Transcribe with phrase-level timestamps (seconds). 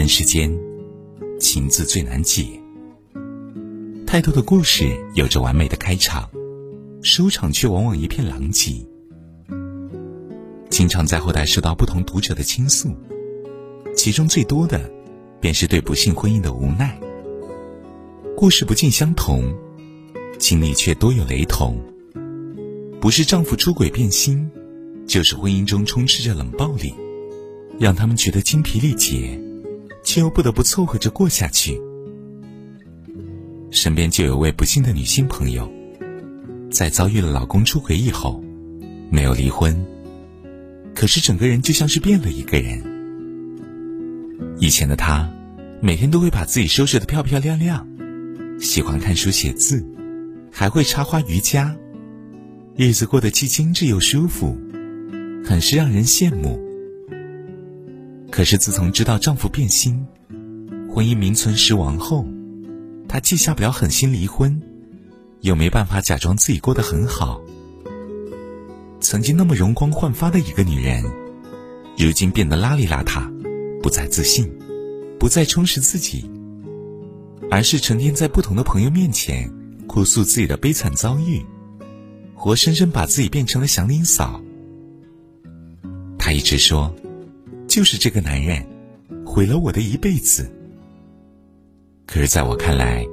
[0.00, 0.50] 人世间，
[1.38, 2.58] 情字最难解。
[4.06, 6.26] 太多的故事有着完美的开场，
[7.02, 8.76] 收场却往往一片狼藉。
[10.70, 12.96] 经常在后台收到不同读者的倾诉，
[13.94, 14.90] 其中最多的，
[15.38, 16.98] 便是对不幸婚姻的无奈。
[18.34, 19.54] 故事不尽相同，
[20.38, 21.78] 经历却多有雷同。
[23.02, 24.50] 不是丈夫出轨变心，
[25.06, 26.94] 就是婚姻中充斥着冷暴力，
[27.78, 29.38] 让他们觉得精疲力竭，
[30.10, 31.80] 却又不得不凑合着过下去。
[33.70, 35.70] 身边就有位不幸的女性朋友，
[36.68, 38.42] 在遭遇了老公出轨以后，
[39.08, 39.86] 没有离婚，
[40.96, 42.82] 可是整个人就像是变了一个人。
[44.58, 45.32] 以前的她，
[45.80, 47.86] 每天都会把自己收拾得漂漂亮亮，
[48.58, 49.86] 喜欢看书写字，
[50.50, 51.76] 还会插花瑜伽，
[52.74, 54.58] 日子过得既精致又舒服，
[55.44, 56.69] 很是让人羡慕。
[58.30, 60.06] 可是自从知道丈夫变心，
[60.88, 62.24] 婚姻名存实亡后，
[63.08, 64.60] 她既下不了狠心离婚，
[65.40, 67.40] 又没办法假装自己过得很好。
[69.00, 71.02] 曾经那么容光焕发的一个女人，
[71.98, 73.28] 如今变得邋里邋遢，
[73.82, 74.50] 不再自信，
[75.18, 76.30] 不再充实自己，
[77.50, 79.50] 而是成天在不同的朋友面前
[79.86, 81.44] 哭诉自己的悲惨遭遇，
[82.34, 84.40] 活生生把自己变成了祥林嫂。
[86.18, 86.94] 她一直说，
[87.70, 88.66] 就是这个男人，
[89.24, 90.50] 毁了我的一辈子。
[92.04, 93.06] 可是，在我看来，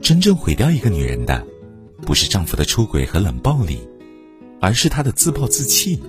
[0.00, 1.46] 真正毁掉一个女人的，
[2.04, 3.78] 不是丈夫的出轨和冷暴力，
[4.60, 6.02] 而是她的自暴自弃。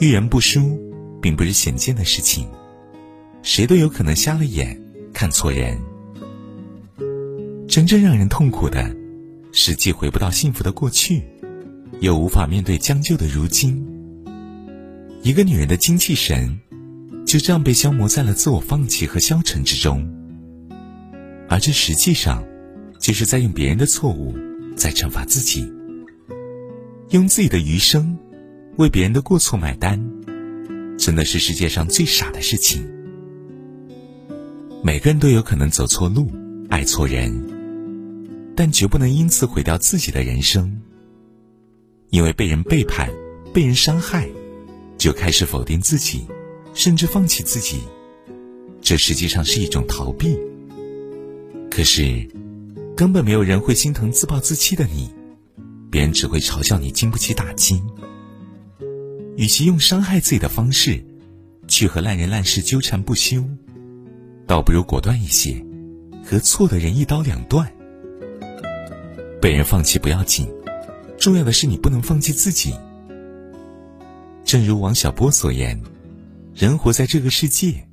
[0.00, 0.80] 遇人不淑，
[1.20, 2.48] 并不是显见的事情，
[3.42, 5.78] 谁都有可能瞎了眼，看错人。
[7.68, 8.90] 真正让人痛苦的，
[9.52, 11.22] 是既回不到幸福的过去，
[12.00, 13.86] 又无法面对将就的如今。
[15.22, 16.58] 一个女人的精气神，
[17.26, 20.10] 就这样被消磨在了自我放弃和消沉之中。
[21.46, 22.42] 而这实际上，
[22.98, 24.34] 就是在用别人的错误
[24.76, 25.70] 在惩罚自己，
[27.10, 28.16] 用自己的余生
[28.78, 30.02] 为别人的过错买单，
[30.98, 32.88] 真的是世界上最傻的事情。
[34.82, 36.32] 每个人都有可能走错路、
[36.70, 37.46] 爱错人，
[38.56, 40.80] 但绝不能因此毁掉自己的人生。
[42.08, 43.10] 因为被人背叛、
[43.52, 44.28] 被人伤害，
[45.00, 46.26] 就开始否定自己，
[46.74, 47.80] 甚至放弃自己，
[48.82, 50.38] 这实际上是一种逃避。
[51.70, 52.28] 可是，
[52.94, 55.08] 根本没有人会心疼自暴自弃的你，
[55.90, 57.82] 别人只会嘲笑你经不起打击。
[59.38, 61.02] 与其用伤害自己的方式，
[61.66, 63.42] 去和烂人烂事纠缠不休，
[64.46, 65.64] 倒不如果断一些，
[66.22, 67.72] 和错的人一刀两断。
[69.40, 70.46] 被人放弃不要紧，
[71.16, 72.74] 重要的是你不能放弃自己。
[74.50, 75.80] 正如王小波所言
[76.56, 77.88] ：“人活在这个世界，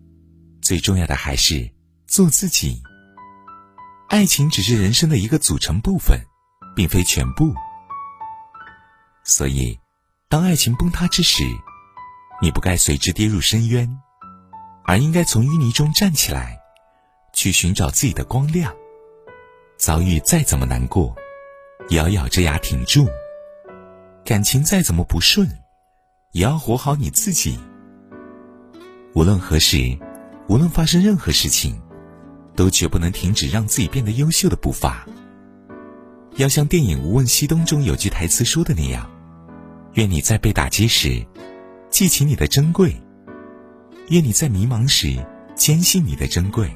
[0.59, 1.69] 最重要的还是
[2.07, 2.81] 做自己。”
[4.09, 6.19] 爱情只是人生的一个组成部分，
[6.75, 7.53] 并非全部。
[9.23, 9.77] 所以，
[10.29, 11.43] 当爱情崩塌之时，
[12.41, 13.87] 你不该随之跌入深渊，
[14.83, 16.57] 而应该从淤泥中站起来，
[17.33, 18.75] 去寻找自己的光亮。
[19.77, 21.15] 遭遇再怎么难过，
[21.89, 23.05] 也要咬着牙挺住；
[24.25, 25.47] 感情再怎么不顺，
[26.37, 27.57] 也要活好你自己。
[29.15, 29.97] 无论何时，
[30.47, 31.75] 无论发生任何事情。
[32.55, 35.05] 都绝不能停止让自己变得优秀的步伐。
[36.37, 39.07] 要像电影《无问西东》中有句台词说的那样
[39.93, 41.23] ：“愿你在被打击时，
[41.91, 42.89] 记起你的珍贵；
[44.09, 46.75] 愿你在迷茫时，坚信你的珍贵。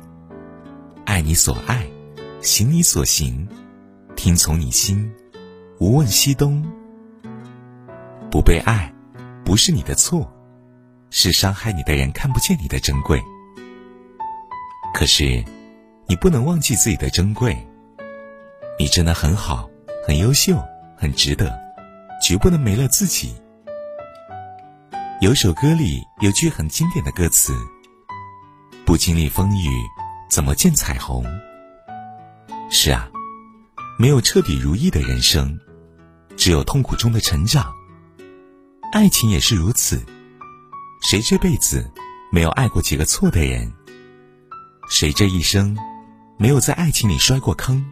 [1.04, 1.84] 爱你所爱，
[2.42, 3.48] 行你所行，
[4.16, 5.12] 听从你心，
[5.80, 6.64] 无问西东。
[8.30, 8.94] 不被爱，
[9.44, 10.32] 不是你的错，
[11.10, 13.22] 是伤害你的人看不见你的珍贵。
[14.94, 15.44] 可是。”
[16.08, 17.56] 你不能忘记自己的珍贵，
[18.78, 19.70] 你真的很好，
[20.06, 20.62] 很优秀，
[20.98, 21.58] 很值得，
[22.22, 23.34] 绝不能没了自己。
[25.22, 27.54] 有首歌里有句很经典的歌词
[28.86, 29.70] ：“不经历风雨，
[30.30, 31.24] 怎么见彩虹？”
[32.70, 33.10] 是啊，
[33.98, 35.58] 没有彻底如意的人生，
[36.36, 37.72] 只有痛苦中的成长。
[38.92, 40.04] 爱情也是如此，
[41.02, 41.90] 谁这辈子
[42.30, 43.72] 没有爱过几个错的人？
[44.90, 45.78] 谁这一生？
[46.38, 47.90] 没有在爱情里摔过坑，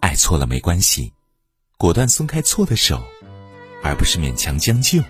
[0.00, 1.14] 爱错了没关系，
[1.78, 3.02] 果断松开错的手，
[3.82, 5.02] 而不是勉强将就。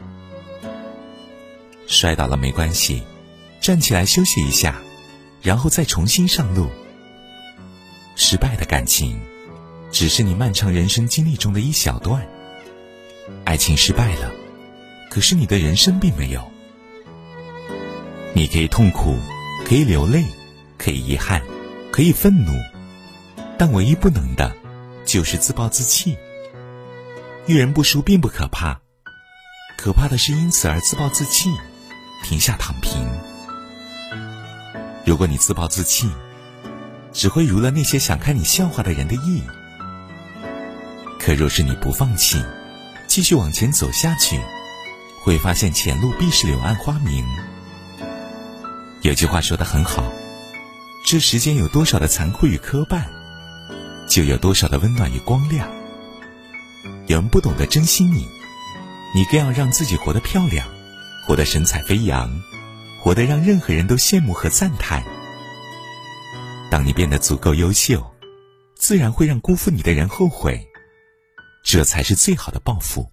[1.89, 3.03] 摔倒了没关系，
[3.61, 4.81] 站起来休息一下，
[5.43, 6.69] 然后再重新上路。
[8.15, 9.21] 失败的感情，
[9.91, 12.25] 只是你漫长人生经历中的一小段。
[13.45, 14.31] 爱情失败了，
[15.11, 16.51] 可是你的人生并没有。
[18.33, 19.17] 你可以痛苦，
[19.67, 20.25] 可以流泪，
[20.79, 21.43] 可以遗憾，
[21.91, 22.53] 可以愤怒，
[23.59, 24.55] 但唯一不能的，
[25.05, 26.17] 就是自暴自弃。
[27.47, 28.81] 遇人不淑并不可怕，
[29.77, 31.51] 可怕的是因此而自暴自弃，
[32.23, 33.05] 停下躺平。
[35.05, 36.09] 如果你自暴自弃，
[37.13, 39.43] 只会如了那些想看你笑话的人的意。
[41.19, 42.41] 可若是你不放弃，
[43.11, 44.41] 继续往前走下去，
[45.21, 47.27] 会发现前路必是柳暗花明。
[49.03, 50.05] 有句话说的很好：
[51.05, 53.03] 这世间有多少的残酷与磕绊，
[54.09, 55.69] 就有多少的温暖与光亮。
[57.09, 58.29] 有人不懂得珍惜你，
[59.13, 60.69] 你更要让自己活得漂亮，
[61.27, 62.31] 活得神采飞扬，
[63.01, 65.03] 活得让任何人都羡慕和赞叹。
[66.71, 68.09] 当你变得足够优秀，
[68.77, 70.65] 自然会让辜负你的人后悔，
[71.63, 73.13] 这才是最好的报复。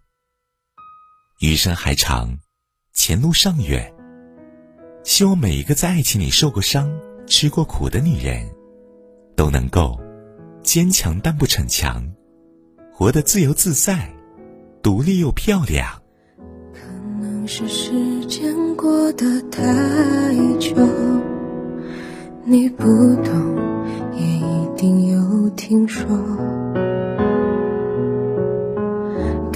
[1.40, 2.40] 余生还长，
[2.94, 3.94] 前路尚远。
[5.04, 6.92] 希望每一个在爱情里受过伤、
[7.28, 8.50] 吃过苦的女人，
[9.36, 10.00] 都能够
[10.64, 12.04] 坚强但不逞强，
[12.92, 14.14] 活得自由自在、
[14.82, 16.02] 独立又漂亮。
[16.74, 16.82] 可
[17.22, 19.62] 能是时间过得太
[20.60, 20.76] 久。
[22.44, 22.84] 你不
[23.24, 23.56] 懂，
[24.16, 26.08] 也一定有听说。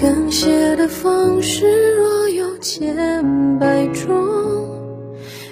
[0.02, 4.12] 感谢的方式若有千百种，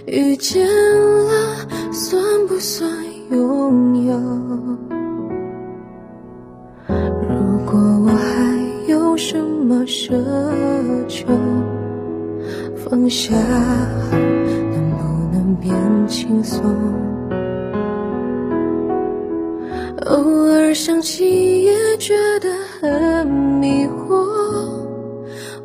[0.07, 2.90] 遇见了算不算
[3.30, 4.18] 拥有？
[6.88, 10.16] 如果我还有什么奢
[11.07, 11.28] 求，
[12.75, 15.72] 放下能不能变
[16.07, 16.66] 轻松？
[20.07, 22.50] 偶尔想起也觉得
[22.81, 23.99] 很迷惑，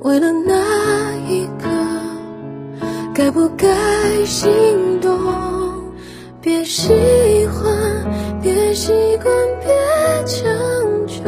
[0.04, 1.66] 为了那一刻，
[3.14, 3.66] 该不该
[4.26, 5.10] 心动？
[6.42, 6.92] 别喜
[7.46, 7.72] 欢，
[8.42, 8.92] 别习
[9.22, 9.74] 惯，别
[10.26, 10.44] 强
[11.06, 11.22] 求，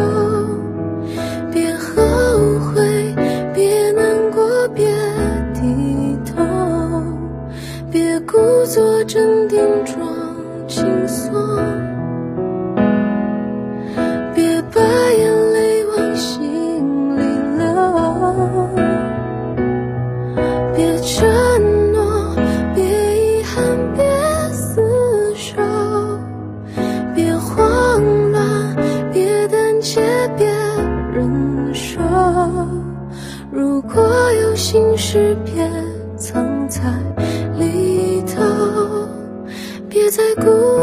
[1.50, 2.02] 别后
[2.66, 3.14] 悔，
[3.54, 4.84] 别难过，别
[5.54, 6.44] 低头，
[7.90, 8.36] 别故
[8.66, 9.58] 作镇定
[20.76, 21.26] 别承
[21.92, 22.36] 诺，
[22.74, 23.64] 别遗憾，
[23.94, 24.04] 别
[24.52, 25.56] 厮守，
[27.14, 27.98] 别慌
[28.30, 28.76] 乱，
[29.10, 30.02] 别胆怯，
[30.36, 30.46] 别
[31.14, 31.98] 忍受。
[33.50, 34.06] 如果
[34.42, 35.66] 有心事，别
[36.18, 36.80] 藏在
[37.58, 38.42] 里头，
[39.88, 40.75] 别再孤。